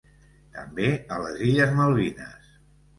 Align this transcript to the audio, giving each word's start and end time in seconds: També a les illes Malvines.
També 0.55 0.89
a 0.97 1.21
les 1.27 1.39
illes 1.51 1.79
Malvines. 1.79 2.55